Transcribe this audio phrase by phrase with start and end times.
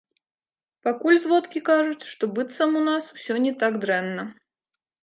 [0.87, 4.27] Пакуль зводкі кажуць, што быццам у нас усё не так дрэнна.